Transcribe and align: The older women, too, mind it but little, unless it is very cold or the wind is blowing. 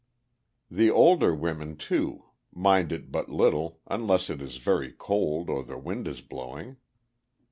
The 0.71 0.89
older 0.89 1.35
women, 1.35 1.77
too, 1.77 2.23
mind 2.51 2.91
it 2.91 3.11
but 3.11 3.29
little, 3.29 3.79
unless 3.85 4.31
it 4.31 4.41
is 4.41 4.57
very 4.57 4.91
cold 4.91 5.47
or 5.47 5.61
the 5.63 5.77
wind 5.77 6.07
is 6.07 6.21
blowing. 6.21 6.77